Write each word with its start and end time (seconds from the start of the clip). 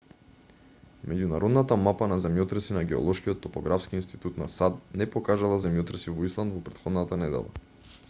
меѓународната 1.11 1.77
мапа 1.87 2.07
на 2.13 2.17
земјотреси 2.23 2.75
на 2.77 2.83
геолошкиот 2.93 3.43
топографски 3.45 4.01
институт 4.01 4.43
на 4.45 4.51
сад 4.57 4.83
не 5.03 5.11
покажала 5.17 5.63
земјотреси 5.67 6.19
во 6.19 6.31
исланд 6.33 6.59
во 6.59 6.67
претходната 6.71 7.25
недела 7.27 7.67